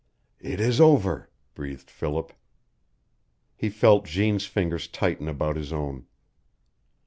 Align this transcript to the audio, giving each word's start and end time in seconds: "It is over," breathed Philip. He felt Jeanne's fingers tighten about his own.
"It 0.39 0.59
is 0.59 0.81
over," 0.81 1.29
breathed 1.53 1.91
Philip. 1.91 2.33
He 3.55 3.69
felt 3.69 4.05
Jeanne's 4.05 4.47
fingers 4.47 4.87
tighten 4.87 5.27
about 5.27 5.55
his 5.57 5.71
own. 5.71 6.07